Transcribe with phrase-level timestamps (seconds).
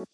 [0.00, 0.06] Hey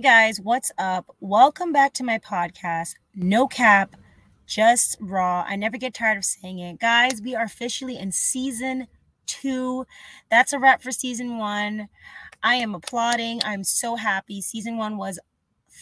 [0.00, 1.14] guys, what's up?
[1.20, 2.94] Welcome back to my podcast.
[3.14, 3.94] No cap,
[4.44, 5.44] just raw.
[5.46, 6.80] I never get tired of saying it.
[6.80, 8.88] Guys, we are officially in season
[9.26, 9.86] two.
[10.32, 11.88] That's a wrap for season one.
[12.42, 13.40] I am applauding.
[13.44, 14.40] I'm so happy.
[14.40, 15.20] Season one was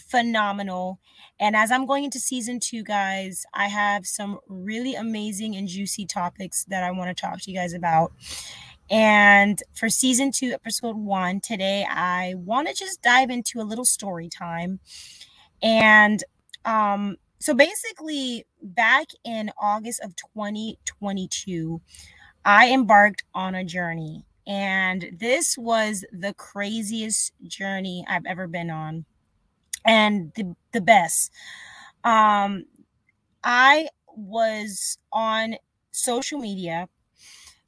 [0.09, 0.99] phenomenal.
[1.39, 6.05] And as I'm going into season two, guys, I have some really amazing and juicy
[6.05, 8.11] topics that I want to talk to you guys about.
[8.89, 13.85] And for season two, episode one, today I want to just dive into a little
[13.85, 14.79] story time.
[15.61, 16.23] And
[16.65, 21.81] um, so basically, back in August of 2022,
[22.43, 24.25] I embarked on a journey.
[24.45, 29.05] And this was the craziest journey I've ever been on.
[29.85, 31.31] And the, the best.
[32.03, 32.65] Um,
[33.43, 35.55] I was on
[35.91, 36.87] social media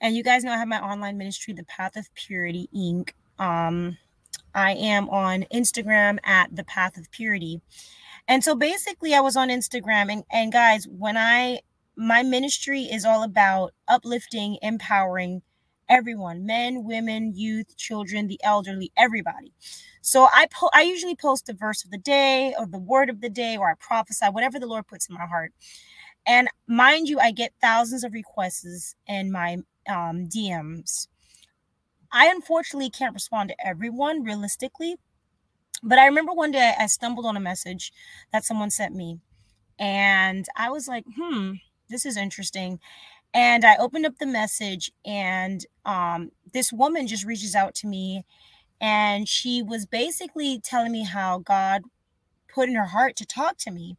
[0.04, 3.12] and you guys know I have my online ministry, The Path of Purity Inc.
[3.40, 3.98] Um,
[4.54, 7.62] I am on Instagram at The Path of Purity.
[8.28, 10.12] And so basically, I was on Instagram.
[10.12, 11.62] And, and guys, when I,
[11.96, 15.42] my ministry is all about uplifting, empowering
[15.94, 19.54] everyone men, women, youth, children, the elderly, everybody.
[20.02, 23.22] So I po- I usually post a verse of the day or the word of
[23.22, 25.54] the day or I prophesy whatever the Lord puts in my heart.
[26.28, 29.58] And mind you, I get thousands of requests in my
[29.90, 31.08] um, DMs.
[32.12, 34.98] I unfortunately can't respond to everyone realistically,
[35.84, 37.94] but I remember one day I stumbled on a message
[38.34, 39.20] that someone sent me,
[39.80, 41.54] and I was like, hmm,
[41.90, 42.80] this is interesting.
[43.34, 48.26] And I opened up the message, and um, this woman just reaches out to me,
[48.80, 51.84] and she was basically telling me how God
[52.54, 53.98] put in her heart to talk to me.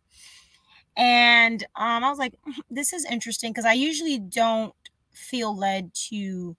[0.96, 4.74] And um, I was like, hmm, this is interesting because I usually don't
[5.12, 6.56] feel led to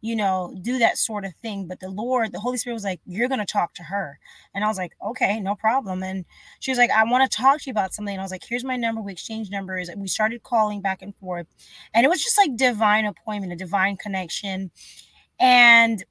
[0.00, 3.00] you know do that sort of thing but the lord the holy spirit was like
[3.04, 4.18] you're going to talk to her.
[4.54, 6.02] And i was like okay no problem.
[6.02, 6.24] And
[6.60, 8.14] she was like i want to talk to you about something.
[8.14, 9.00] And i was like here's my number.
[9.00, 9.88] We exchanged numbers.
[9.88, 11.46] And we started calling back and forth.
[11.94, 14.70] And it was just like divine appointment a divine connection.
[15.40, 16.04] And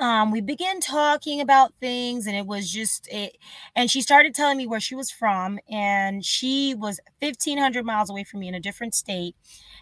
[0.00, 3.36] um, we began talking about things and it was just it
[3.76, 8.24] and she started telling me where she was from and she was 1500 miles away
[8.24, 9.36] from me in a different state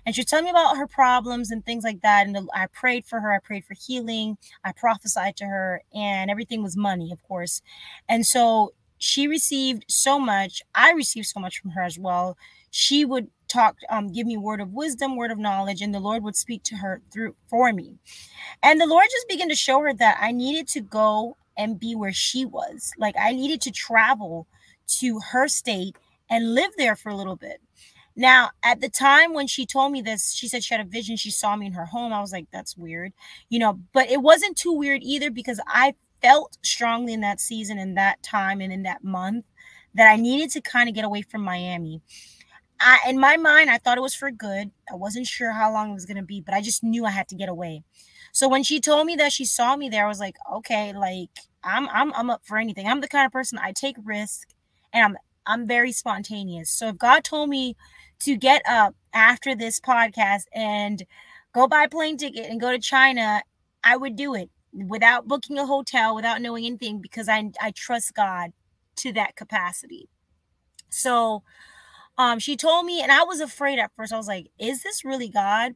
[0.05, 3.05] and she was telling me about her problems and things like that and i prayed
[3.07, 7.23] for her i prayed for healing i prophesied to her and everything was money of
[7.23, 7.63] course
[8.09, 12.37] and so she received so much i received so much from her as well
[12.71, 16.23] she would talk um, give me word of wisdom word of knowledge and the lord
[16.25, 17.97] would speak to her through for me.
[18.63, 21.95] And the lord just began to show her that i needed to go and be
[21.97, 22.93] where she was.
[22.99, 24.47] Like i needed to travel
[25.01, 25.97] to her state
[26.31, 27.61] and live there for a little bit.
[28.17, 31.17] Now at the time when she told me this she said she had a vision.
[31.17, 32.13] She saw me in her home.
[32.13, 33.13] I was like that's weird
[33.51, 37.79] you know but it wasn't too weird either because i felt strongly in that season
[37.79, 39.47] in that time and in that month
[39.95, 42.03] that i needed to kind of get away from miami
[42.81, 44.71] I, in my mind, I thought it was for good.
[44.91, 47.11] I wasn't sure how long it was going to be, but I just knew I
[47.11, 47.83] had to get away.
[48.33, 51.31] So when she told me that she saw me there, I was like, okay, like
[51.65, 52.87] I'm I'm I'm up for anything.
[52.87, 54.49] I'm the kind of person I take risk
[54.93, 55.17] and I'm
[55.47, 56.71] I'm very spontaneous.
[56.71, 57.77] So if God told me
[58.21, 61.05] to get up after this podcast and
[61.53, 63.43] go buy a plane ticket and go to China,
[63.83, 68.15] I would do it without booking a hotel, without knowing anything because I I trust
[68.15, 68.53] God
[68.97, 70.09] to that capacity.
[70.91, 71.43] So
[72.19, 74.13] um she told me and i was afraid at first.
[74.13, 75.75] I was like is this really god?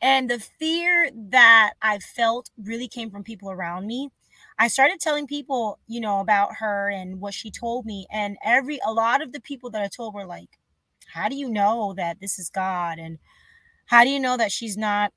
[0.00, 4.10] And the fear that i felt really came from people around me.
[4.58, 8.78] I started telling people you know about her and what she told me and every
[8.86, 10.50] a lot of the people that i told were like
[11.14, 12.98] how do you know that this is god?
[12.98, 13.18] and
[13.86, 15.12] how do you know that she's not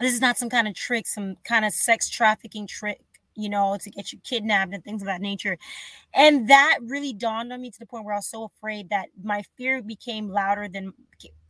[0.00, 3.00] this is not some kind of trick some kind of sex trafficking trick
[3.36, 5.58] you know, to get you kidnapped and things of that nature.
[6.14, 9.08] And that really dawned on me to the point where I was so afraid that
[9.22, 10.92] my fear became louder than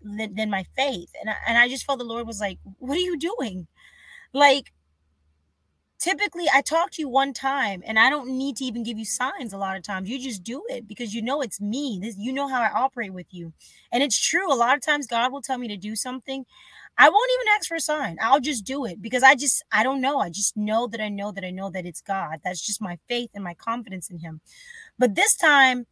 [0.02, 1.10] than, than my faith.
[1.20, 3.66] And I, and I just felt the Lord was like, "What are you doing?"
[4.32, 4.72] Like
[5.98, 9.04] typically I talk to you one time and I don't need to even give you
[9.04, 10.08] signs a lot of times.
[10.08, 11.98] You just do it because you know it's me.
[12.02, 13.52] This you know how I operate with you.
[13.92, 14.52] And it's true.
[14.52, 16.44] A lot of times God will tell me to do something.
[16.98, 18.16] I won't even ask for a sign.
[18.22, 20.18] I'll just do it because I just I don't know.
[20.20, 22.40] I just know that I know that I know that it's God.
[22.44, 24.40] That's just my faith and my confidence in him.
[24.98, 25.86] But this time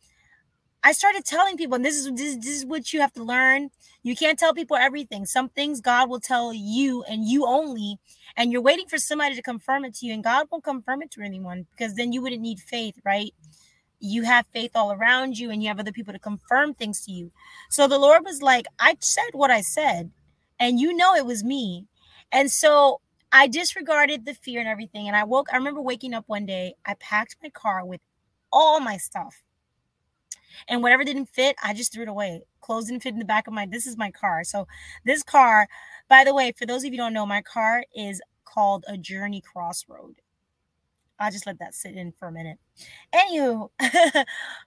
[0.85, 3.71] I started telling people, and this is this, this is what you have to learn.
[4.05, 5.27] You can't tell people everything.
[5.27, 7.99] Some things God will tell you and you only,
[8.37, 11.13] and you're waiting for somebody to confirm it to you, and God won't confirm it
[11.13, 13.33] to anyone because then you wouldn't need faith, right?
[14.01, 17.13] you have faith all around you and you have other people to confirm things to
[17.13, 17.33] you.
[17.71, 20.13] So the Lord was like, I said what I said,
[20.61, 21.87] and you know it was me.
[22.33, 23.03] And so
[23.33, 25.09] I disregarded the fear and everything.
[25.09, 28.03] And I woke, I remember waking up one day, I packed my car with
[28.53, 29.44] all my stuff.
[30.69, 32.43] And whatever didn't fit, I just threw it away.
[32.61, 34.45] Clothes didn't fit in the back of my, this is my car.
[34.45, 34.67] So
[35.05, 35.69] this car,
[36.09, 39.41] by the way, for those of you don't know, my car is called a Journey
[39.41, 40.17] Crossroad.
[41.19, 42.59] I'll just let that sit in for a minute.
[43.15, 43.71] Anywho,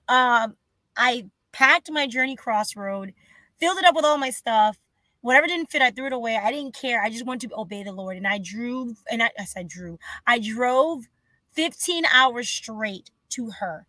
[0.07, 0.55] um,
[0.95, 3.13] I packed my Journey Crossroad,
[3.59, 4.79] filled it up with all my stuff.
[5.21, 6.39] Whatever didn't fit, I threw it away.
[6.41, 7.01] I didn't care.
[7.01, 8.17] I just wanted to obey the Lord.
[8.17, 9.99] And I drew, and I, I said drew.
[10.25, 11.05] I drove
[11.51, 13.87] 15 hours straight to her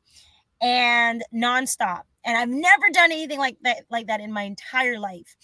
[0.60, 2.02] and nonstop.
[2.24, 5.36] And I've never done anything like that like that in my entire life.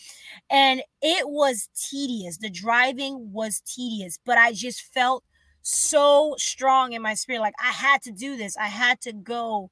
[0.51, 2.39] And it was tedious.
[2.39, 5.25] The driving was tedious, but I just felt
[5.63, 7.41] so strong in my spirit.
[7.41, 8.57] Like I had to do this.
[8.57, 9.71] I had to go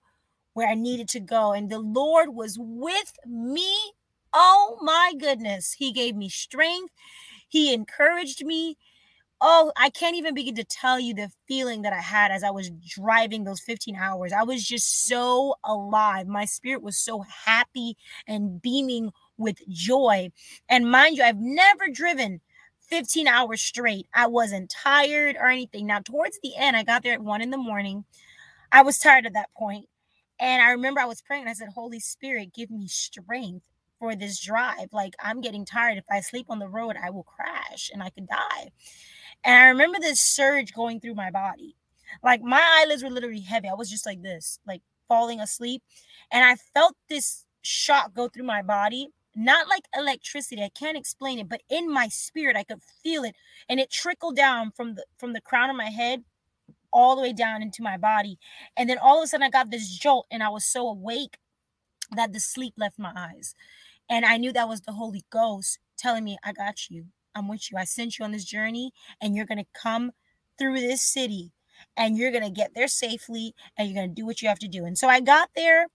[0.55, 1.53] where I needed to go.
[1.53, 3.75] And the Lord was with me.
[4.33, 5.75] Oh my goodness.
[5.75, 6.95] He gave me strength.
[7.49, 8.79] He encouraged me.
[9.43, 12.51] Oh, I can't even begin to tell you the feeling that I had as I
[12.51, 14.33] was driving those 15 hours.
[14.33, 16.29] I was just so alive.
[16.29, 17.97] My spirit was so happy
[18.29, 20.31] and beaming with joy.
[20.69, 22.43] And mind you, I've never driven
[22.91, 24.09] 15 hours straight.
[24.15, 25.87] I wasn't tired or anything.
[25.89, 28.07] Now, towards the end, I got there at one in the morning.
[28.73, 29.87] I was tired at that point.
[30.41, 31.49] And I remember I was praying.
[31.49, 33.67] I said, Holy Spirit, give me strength
[33.99, 34.89] for this drive.
[34.93, 35.99] Like, I'm getting tired.
[35.99, 38.71] If I sleep on the road, I will crash and I could die.
[39.45, 41.77] And I remember this surge going through my body.
[42.23, 43.69] Like, my eyelids were literally heavy.
[43.69, 45.83] I was just like this, like falling asleep.
[46.31, 51.39] And I felt this shock go through my body not like electricity i can't explain
[51.39, 53.35] it but in my spirit i could feel it
[53.69, 56.25] and it trickled down from the from the crown of my head
[56.93, 58.39] all the way down into my body
[58.77, 61.39] and then all of a sudden i got this jolt and i was so awake
[62.15, 63.55] that the sleep left my eyes
[64.11, 67.71] and i knew that was the holy ghost telling me i got you i'm with
[67.71, 70.13] you i sent you on this journey and you're going to come
[70.59, 71.53] through this city
[71.97, 74.59] and you're going to get there safely and you're going to do what you have
[74.59, 75.87] to do and so i got there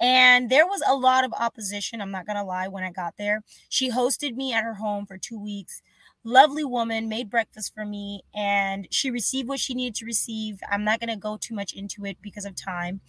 [0.00, 3.14] and there was a lot of opposition, I'm not going to lie, when I got
[3.16, 3.42] there.
[3.68, 5.80] She hosted me at her home for two weeks.
[6.22, 10.58] Lovely woman, made breakfast for me, and she received what she needed to receive.
[10.70, 13.00] I'm not going to go too much into it because of time.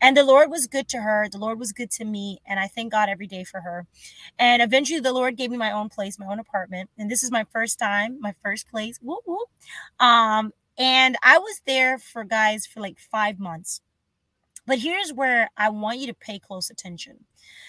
[0.00, 1.28] And the Lord was good to her.
[1.30, 2.40] The Lord was good to me.
[2.46, 3.86] And I thank God every day for her.
[4.38, 6.90] And eventually, the Lord gave me my own place, my own apartment.
[6.98, 8.98] And this is my first time, my first place.
[9.02, 9.48] Whoop, whoop.
[9.98, 13.80] Um, and I was there for guys for like five months.
[14.66, 17.24] But here's where I want you to pay close attention.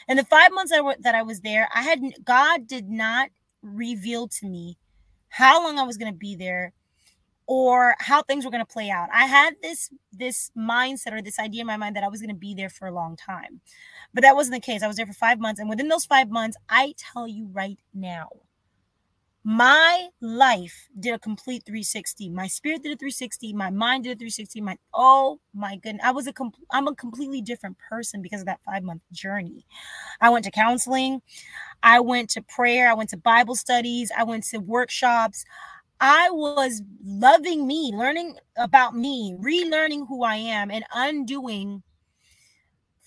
[0.07, 3.29] In the five months that I was there, I had God did not
[3.61, 4.77] reveal to me
[5.29, 6.73] how long I was going to be there
[7.49, 9.09] or how things were going to play out.
[9.11, 12.29] I had this this mindset or this idea in my mind that I was going
[12.29, 13.59] to be there for a long time.
[14.13, 14.83] But that wasn't the case.
[14.83, 17.79] I was there for 5 months and within those 5 months, I tell you right
[17.91, 18.29] now,
[19.43, 24.15] my life did a complete 360 my spirit did a 360 my mind did a
[24.15, 28.41] 360 my oh my goodness i was a com- i'm a completely different person because
[28.41, 29.65] of that five month journey.
[30.19, 31.21] I went to counseling.
[31.81, 32.91] I went to prayer.
[32.91, 34.11] I went to bible studies.
[34.15, 35.45] I went to workshops
[35.99, 41.83] i was loving me learning about me relearning who i am and undoing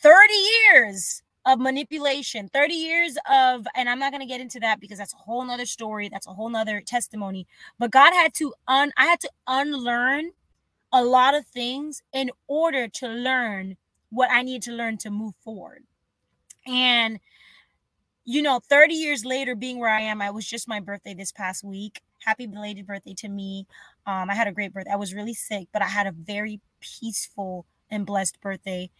[0.02, 4.80] 30 years of manipulation 30 years of and i'm not going to get into that
[4.80, 7.46] because that's a whole nother story that's a whole nother testimony
[7.78, 10.30] but god had to un i had to unlearn
[10.92, 13.76] a lot of things in order to learn
[14.10, 15.84] what i need to learn to move forward.
[16.66, 17.18] And
[18.24, 21.32] you know 30 years later being where i am i was just my birthday this
[21.32, 23.66] past week happy belated birthday to me
[24.06, 26.60] um i had a great birthday i was really sick but i had a very
[26.80, 28.90] peaceful and blessed birthday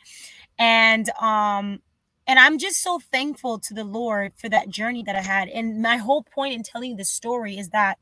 [0.59, 1.81] and um
[2.26, 5.49] and I'm just so thankful to the Lord for that journey that I had.
[5.49, 7.99] And my whole point in telling this story is that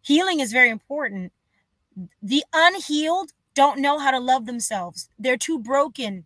[0.00, 1.32] healing is very important.
[2.22, 6.24] The unhealed don't know how to love themselves, they're too broken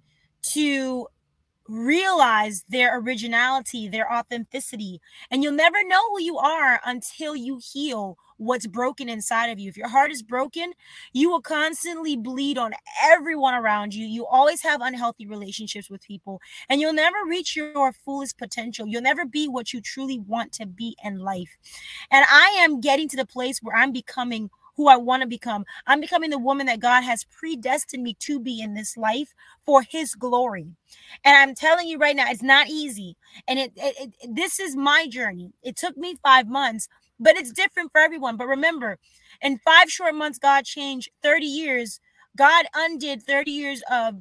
[0.52, 1.08] to
[1.68, 5.00] realize their originality, their authenticity.
[5.30, 9.68] And you'll never know who you are until you heal what's broken inside of you.
[9.68, 10.72] If your heart is broken,
[11.12, 14.06] you will constantly bleed on everyone around you.
[14.06, 18.86] You always have unhealthy relationships with people, and you'll never reach your fullest potential.
[18.86, 21.56] You'll never be what you truly want to be in life.
[22.10, 25.64] And I am getting to the place where I'm becoming who I want to become.
[25.86, 29.82] I'm becoming the woman that God has predestined me to be in this life for
[29.82, 30.66] his glory.
[31.24, 33.16] And I'm telling you right now, it's not easy.
[33.48, 35.52] And it, it, it this is my journey.
[35.62, 38.36] It took me 5 months, but it's different for everyone.
[38.36, 38.98] But remember,
[39.40, 42.00] in five short months, God changed 30 years.
[42.36, 44.16] God undid 30 years of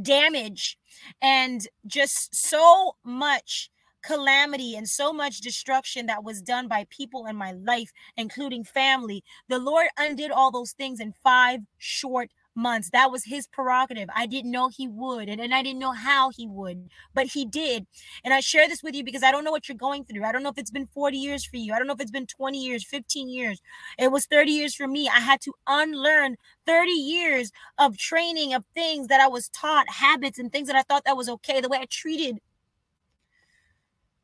[0.00, 0.78] damage
[1.22, 3.70] and just so much
[4.06, 9.24] calamity and so much destruction that was done by people in my life, including family.
[9.48, 12.90] The Lord undid all those things in five short months.
[12.90, 14.08] That was his prerogative.
[14.14, 17.44] I didn't know he would, and, and I didn't know how he would, but he
[17.44, 17.86] did.
[18.24, 20.24] And I share this with you because I don't know what you're going through.
[20.24, 21.74] I don't know if it's been 40 years for you.
[21.74, 23.60] I don't know if it's been 20 years, 15 years.
[23.98, 25.08] It was 30 years for me.
[25.08, 26.36] I had to unlearn
[26.66, 30.82] 30 years of training of things that I was taught, habits and things that I
[30.82, 32.38] thought that was okay, the way I treated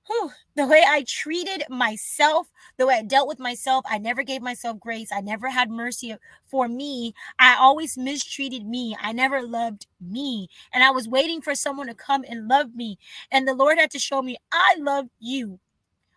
[0.06, 4.42] whew, the way I treated myself, the way I dealt with myself, I never gave
[4.42, 5.10] myself grace.
[5.12, 6.14] I never had mercy
[6.46, 7.14] for me.
[7.38, 8.96] I always mistreated me.
[9.00, 10.48] I never loved me.
[10.72, 12.98] And I was waiting for someone to come and love me.
[13.30, 15.58] And the Lord had to show me, I love you.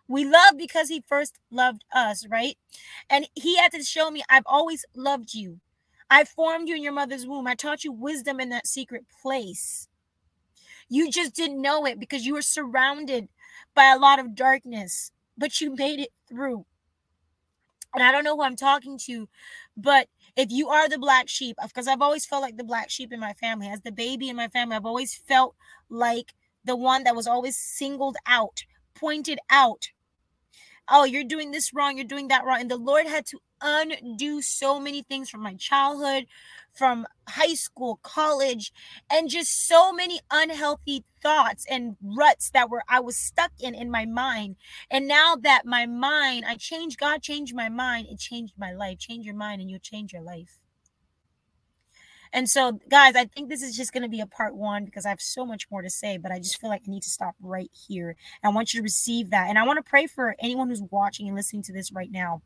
[0.08, 2.56] We love because He first loved us, right?
[3.10, 5.60] And He had to show me, I've always loved you.
[6.08, 7.48] I formed you in your mother's womb.
[7.48, 9.88] I taught you wisdom in that secret place.
[10.88, 13.28] You just didn't know it because you were surrounded
[13.76, 16.66] by a lot of darkness, but you made it through.
[17.94, 19.28] And I don't know who I'm talking to,
[19.76, 23.12] but if you are the black sheep, because I've always felt like the black sheep
[23.12, 25.54] in my family, as the baby in my family, I've always felt
[25.88, 28.64] like the one that was always singled out,
[28.94, 29.90] pointed out.
[30.88, 32.60] Oh, you're doing this wrong, you're doing that wrong.
[32.60, 36.26] And the Lord had to undo so many things from my childhood,
[36.72, 38.72] from high school, college,
[39.10, 43.90] and just so many unhealthy thoughts and ruts that were I was stuck in in
[43.90, 44.56] my mind.
[44.90, 48.98] And now that my mind, I changed, God changed my mind, it changed my life.
[48.98, 50.58] Change your mind and you'll change your life.
[52.32, 55.06] And so, guys, I think this is just going to be a part one because
[55.06, 57.08] I have so much more to say, but I just feel like I need to
[57.08, 58.16] stop right here.
[58.42, 59.48] I want you to receive that.
[59.48, 62.42] And I want to pray for anyone who's watching and listening to this right now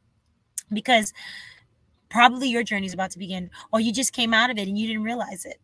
[0.72, 1.12] because
[2.08, 4.78] probably your journey is about to begin or you just came out of it and
[4.78, 5.58] you didn't realize it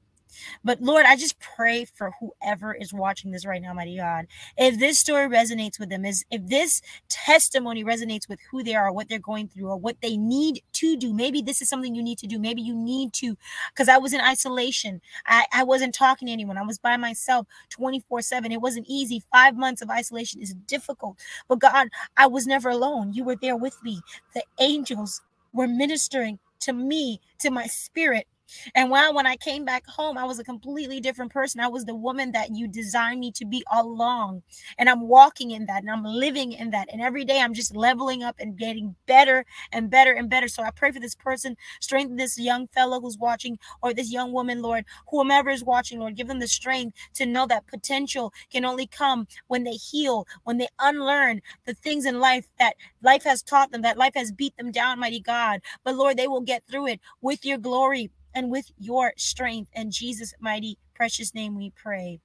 [0.65, 4.27] but Lord, I just pray for whoever is watching this right now, mighty God.
[4.57, 8.93] If this story resonates with them, is if this testimony resonates with who they are,
[8.93, 12.03] what they're going through, or what they need to do, maybe this is something you
[12.03, 12.39] need to do.
[12.39, 13.37] Maybe you need to,
[13.75, 15.01] because I was in isolation.
[15.27, 16.59] I, I wasn't talking to anyone.
[16.59, 18.53] I was by myself 24 7.
[18.53, 19.23] It wasn't easy.
[19.33, 21.19] Five months of isolation is difficult.
[21.49, 23.13] But God, I was never alone.
[23.15, 24.01] You were there with me.
[24.35, 28.27] The angels were ministering to me, to my spirit.
[28.75, 31.61] And while when I came back home, I was a completely different person.
[31.61, 34.43] I was the woman that you designed me to be all along.
[34.79, 36.89] And I'm walking in that and I'm living in that.
[36.93, 40.49] And every day I'm just leveling up and getting better and better and better.
[40.49, 44.33] So I pray for this person, strengthen this young fellow who's watching or this young
[44.33, 48.65] woman, Lord, whomever is watching, Lord, give them the strength to know that potential can
[48.65, 53.43] only come when they heal, when they unlearn the things in life that life has
[53.43, 55.61] taught them, that life has beat them down, mighty God.
[55.85, 59.71] But Lord, they will get through it with your glory and with your strength.
[59.75, 62.21] In Jesus' mighty, precious name we pray.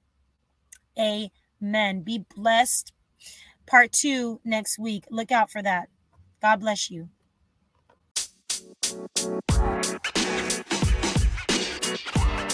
[0.96, 2.02] Amen.
[2.02, 2.92] Be blessed.
[3.66, 5.04] Part two next week.
[5.10, 5.88] Look out for that.
[6.40, 7.08] God bless you.
[11.92, 12.51] Thank you.